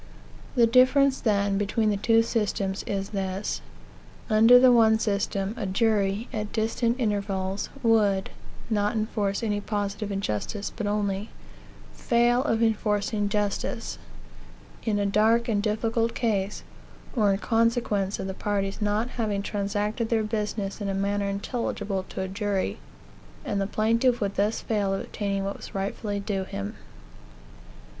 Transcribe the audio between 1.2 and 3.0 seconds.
then, between the two systems